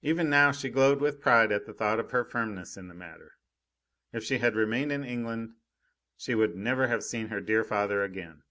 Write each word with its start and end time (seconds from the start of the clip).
Even 0.00 0.30
now 0.30 0.50
she 0.50 0.70
glowed 0.70 0.98
with 1.02 1.20
pride 1.20 1.52
at 1.52 1.66
the 1.66 1.74
thought 1.74 2.00
of 2.00 2.10
her 2.10 2.24
firmness 2.24 2.78
in 2.78 2.88
the 2.88 2.94
matter. 2.94 3.32
If 4.14 4.24
she 4.24 4.38
had 4.38 4.56
remained 4.56 4.92
in 4.92 5.04
England 5.04 5.56
she 6.16 6.34
would 6.34 6.56
never 6.56 6.86
have 6.86 7.04
seen 7.04 7.28
her 7.28 7.42
dear 7.42 7.64
father 7.64 8.02
again. 8.02 8.44